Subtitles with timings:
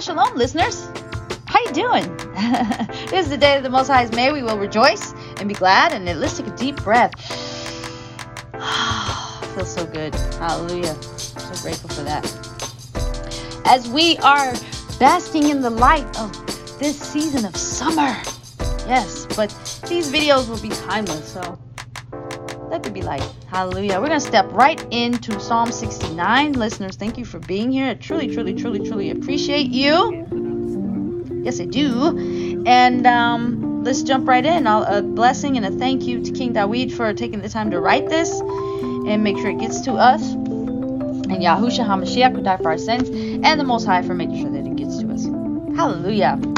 [0.00, 0.88] shalom, listeners.
[1.46, 2.16] How you doing?
[3.10, 4.32] this is the day that the Most High has made.
[4.32, 5.92] We will rejoice and be glad.
[5.92, 7.14] And let's take a deep breath.
[9.54, 10.14] Feels so good.
[10.14, 10.94] Hallelujah.
[11.02, 12.24] So grateful for that.
[13.66, 14.52] As we are
[14.98, 16.32] basking in the light of
[16.78, 18.16] this season of summer.
[18.88, 19.50] Yes, but
[19.88, 21.58] these videos will be timeless, so
[22.94, 23.22] be like,
[23.54, 24.00] Hallelujah.
[24.00, 26.54] We're going to step right into Psalm 69.
[26.54, 27.90] Listeners, thank you for being here.
[27.90, 30.26] I truly, truly, truly, truly appreciate you.
[31.44, 32.64] Yes, I do.
[32.66, 34.66] And um, let's jump right in.
[34.66, 37.80] I'll, a blessing and a thank you to King Dawid for taking the time to
[37.80, 40.32] write this and make sure it gets to us.
[40.32, 44.50] And Yahusha HaMashiach, who died for our sins, and the Most High for making sure
[44.50, 45.24] that it gets to us.
[45.76, 46.53] Hallelujah.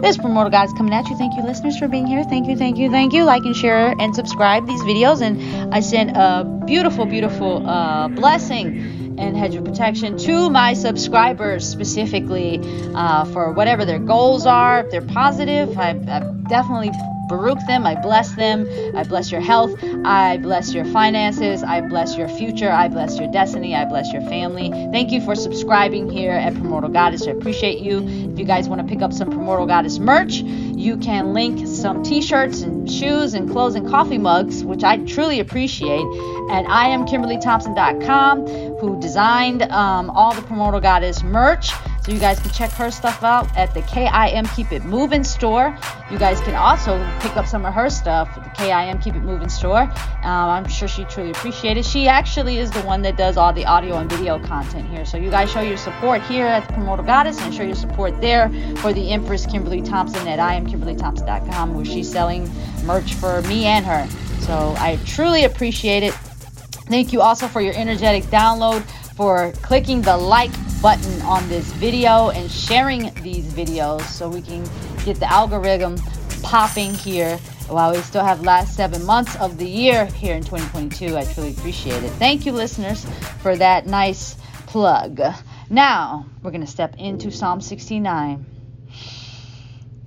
[0.00, 1.16] This Primordial Goddess coming at you.
[1.16, 2.22] Thank you, listeners, for being here.
[2.24, 3.24] Thank you, thank you, thank you.
[3.24, 5.22] Like and share and subscribe these videos.
[5.22, 11.66] And I send a beautiful, beautiful uh, blessing and hedge of protection to my subscribers
[11.66, 12.60] specifically
[12.94, 14.80] uh, for whatever their goals are.
[14.80, 16.90] If they're positive, I, I definitely
[17.28, 17.86] Baruch them.
[17.86, 18.68] I bless them.
[18.94, 19.74] I bless your health.
[20.04, 21.62] I bless your finances.
[21.62, 22.70] I bless your future.
[22.70, 23.74] I bless your destiny.
[23.74, 24.70] I bless your family.
[24.92, 27.26] Thank you for subscribing here at Primordial Goddess.
[27.26, 28.02] I appreciate you.
[28.06, 32.02] If you guys want to pick up some Primordial Goddess merch, you can link some
[32.02, 36.04] t-shirts and shoes and clothes and coffee mugs, which I truly appreciate,
[36.50, 38.46] at IamKimberlyThompson.com,
[38.80, 41.70] who designed um, all the Primordial Goddess merch.
[42.06, 45.76] So you guys can check her stuff out at the KIM Keep It Moving store.
[46.08, 49.22] You guys can also pick up some of her stuff at the KIM Keep It
[49.22, 49.80] Moving store.
[49.80, 49.90] Um,
[50.22, 51.84] I'm sure she truly appreciates it.
[51.84, 55.04] She actually is the one that does all the audio and video content here.
[55.04, 58.20] So you guys show your support here at the Primordial Goddess and show your support
[58.20, 62.48] there for the Empress Kimberly Thompson at IamKimberlyThompson.com where she's selling
[62.84, 64.06] merch for me and her.
[64.42, 66.14] So I truly appreciate it.
[66.86, 68.82] Thank you also for your energetic download,
[69.16, 70.52] for clicking the like
[70.82, 74.62] button on this video and sharing these videos so we can
[75.04, 75.96] get the algorithm
[76.42, 77.38] popping here
[77.68, 81.50] while we still have last seven months of the year here in 2022 i truly
[81.50, 82.10] appreciate it.
[82.12, 83.04] Thank you listeners
[83.40, 84.36] for that nice
[84.66, 85.20] plug.
[85.70, 88.46] Now we're going to step into psalm 69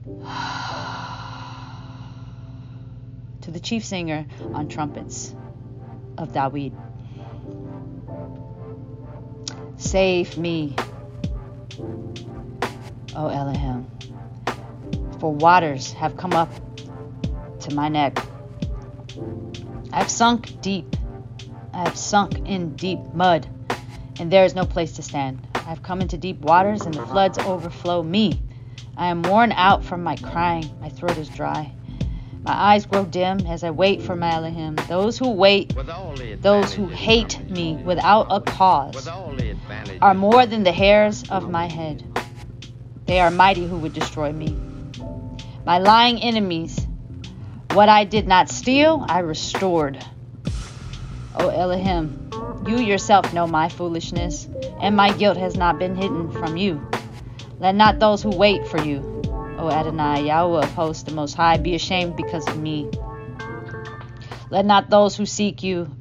[3.41, 5.35] to the chief singer on trumpets
[6.19, 6.73] of Dawid.
[9.77, 10.75] Save me,
[13.15, 13.87] O Elohim,
[15.19, 16.49] for waters have come up
[17.61, 18.19] to my neck.
[19.93, 20.95] I have sunk deep.
[21.73, 23.47] I have sunk in deep mud,
[24.19, 25.47] and there is no place to stand.
[25.55, 28.41] I have come into deep waters, and the floods overflow me.
[28.97, 30.69] I am worn out from my crying.
[30.81, 31.71] My throat is dry.
[32.41, 34.75] My eyes grow dim as I wait for my Elohim.
[34.87, 35.75] Those who wait,
[36.41, 39.07] those who hate me without a cause,
[40.01, 42.03] are more than the hairs of my head.
[43.05, 44.55] They are mighty who would destroy me.
[45.65, 46.79] My lying enemies,
[47.73, 50.03] what I did not steal, I restored.
[51.35, 52.29] O Elohim,
[52.65, 54.47] you yourself know my foolishness,
[54.81, 56.81] and my guilt has not been hidden from you.
[57.59, 59.18] Let not those who wait for you,
[59.59, 62.89] O Adonai, Yahweh of hosts, the Most High, be ashamed because of me.
[64.49, 65.93] Let not those who seek you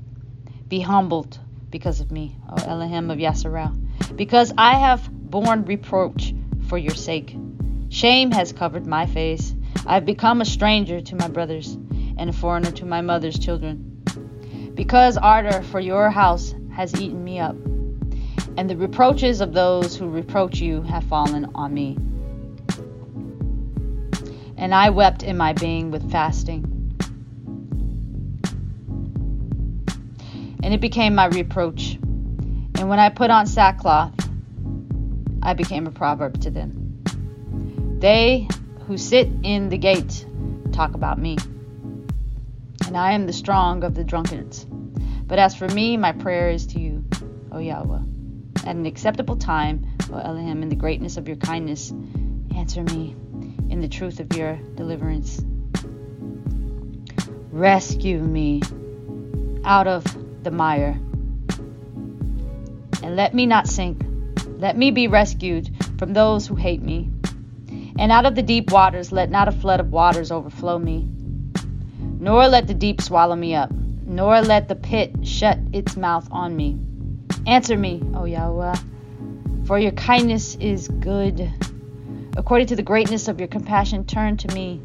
[0.69, 3.77] be humbled because of me, O Elohim of Yasharel,
[4.15, 6.33] because I have borne reproach
[6.69, 7.37] for your sake.
[7.89, 9.53] Shame has covered my face.
[9.87, 11.77] I have become a stranger to my brothers
[12.17, 14.05] and a foreigner to my mother's children.
[14.75, 17.57] Because ardor for your house has eaten me up,
[18.57, 21.99] and the reproaches of those who reproach you have fallen on me.
[24.59, 26.65] And I wept in my being with fasting.
[30.63, 31.95] And it became my reproach.
[31.95, 34.13] And when I put on sackcloth,
[35.43, 37.05] I became a proverb to them.
[38.01, 38.49] They
[38.87, 40.27] who sit in the gate
[40.73, 41.39] talk about me.
[42.87, 44.67] And I am the strong of the drunkards.
[45.27, 47.05] But as for me, my prayer is to you,
[47.53, 48.01] O Yahweh.
[48.65, 51.93] At an acceptable time, O Elohim, in the greatness of your kindness,
[52.57, 53.15] answer me
[53.79, 55.41] in the truth of your deliverance.
[57.53, 58.61] Rescue me
[59.65, 60.03] out of
[60.43, 60.99] the mire,
[63.05, 64.03] and let me not sink.
[64.59, 67.09] Let me be rescued from those who hate me.
[68.01, 71.09] And out of the deep waters, let not a flood of waters overflow me.
[72.19, 76.57] Nor let the deep swallow me up, nor let the pit shut its mouth on
[76.57, 76.81] me.
[77.47, 78.75] Answer me, O Yahweh,
[79.67, 81.49] for your kindness is good
[82.39, 84.81] According to the greatness of your compassion, turn to me,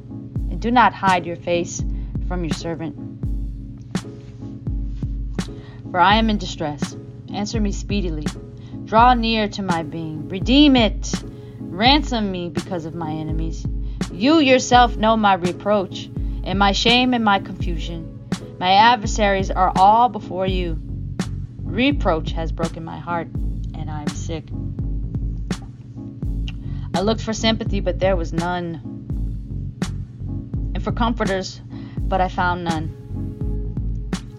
[0.49, 1.85] and do not hide your face
[2.27, 2.95] from your servant.
[5.91, 6.97] For I am in distress.
[7.31, 8.25] Answer me speedily.
[8.85, 10.27] Draw near to my being.
[10.29, 11.13] Redeem it,
[11.59, 13.65] Ransom me because of my enemies.
[14.11, 16.09] You yourself know my reproach,
[16.43, 18.27] and my shame and my confusion.
[18.59, 20.79] My adversaries are all before you.
[21.61, 24.45] Reproach has broken my heart, and I am sick.
[26.95, 28.79] I looked for sympathy, but there was none,
[30.75, 31.59] and for comforters,
[31.97, 32.99] but I found none.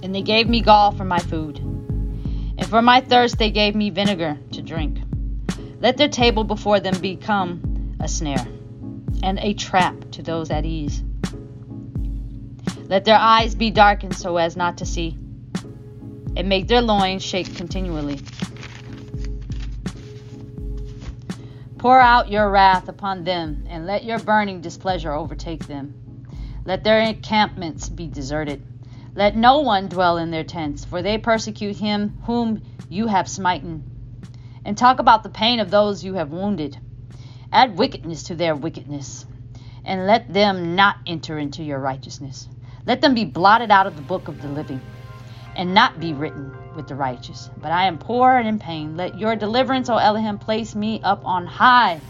[0.02, 3.90] And they gave me gall for my food, and for my thirst they gave me
[3.90, 4.98] vinegar to drink.
[5.80, 8.46] Let their table before them become a snare
[9.22, 11.02] and a trap to those at ease.
[12.86, 15.18] Let their eyes be darkened so as not to see,
[16.36, 18.20] and make their loins shake continually.
[21.84, 26.24] Pour out your wrath upon them, and let your burning displeasure overtake them.
[26.64, 28.62] Let their encampments be deserted.
[29.14, 33.84] Let no one dwell in their tents, for they persecute him whom you have smitten,
[34.64, 36.78] and talk about the pain of those you have wounded.
[37.52, 39.26] Add wickedness to their wickedness,
[39.84, 42.48] and let them not enter into your righteousness.
[42.86, 44.80] Let them be blotted out of the book of the living,
[45.56, 47.50] and not be written with the righteous.
[47.60, 48.96] But I am poor and in pain.
[48.96, 52.00] Let your deliverance, O Elohim, place me up on high.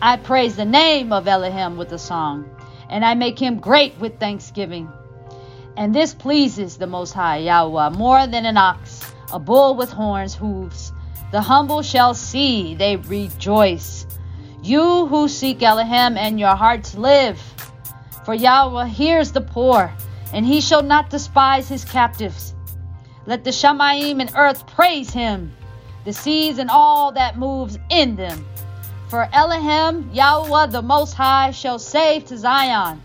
[0.00, 2.50] I praise the name of Elohim with a song,
[2.88, 4.90] and I make him great with thanksgiving.
[5.76, 10.34] And this pleases the Most High Yahweh more than an ox, a bull with horns,
[10.34, 10.92] hooves.
[11.30, 14.06] The humble shall see, they rejoice.
[14.62, 17.40] You who seek Elohim and your hearts live.
[18.24, 19.92] For Yahweh hears the poor,
[20.32, 22.54] and he shall not despise his captives.
[23.26, 25.52] Let the Shamayim and earth praise him,
[26.04, 28.44] the seas and all that moves in them.
[29.08, 33.02] For Elohim, Yahweh the Most High, shall save to Zion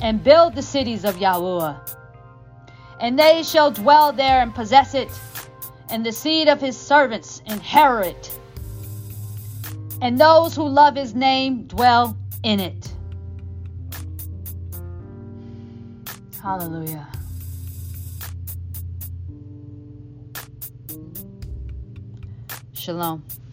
[0.00, 1.74] and build the cities of Yahweh.
[3.00, 5.08] And they shall dwell there and possess it,
[5.88, 8.40] and the seed of his servants inherit it
[10.02, 12.92] and those who love his name dwell in it.
[16.42, 17.08] Hallelujah.
[22.86, 23.45] Shalom.